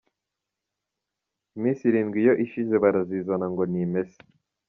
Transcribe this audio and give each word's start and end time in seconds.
Iminsi 1.57 1.81
irindwi 1.89 2.17
iyo 2.23 2.33
ishize 2.45 2.75
barazizana 2.83 3.45
ngo 3.53 3.63
nimese. 3.71 4.19